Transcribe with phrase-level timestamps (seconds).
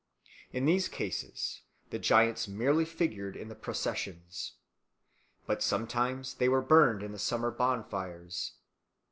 [0.51, 4.53] In these cases the giants merely figured in the processions.
[5.45, 8.53] But sometimes they were burned in the summer bonfires.